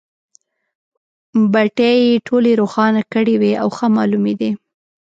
بټۍ 1.51 1.95
یې 2.07 2.23
ټولې 2.27 2.51
روښانه 2.61 3.01
کړې 3.13 3.35
وې 3.41 3.53
او 3.61 3.69
ښه 3.77 3.87
مالومېدې. 3.95 4.51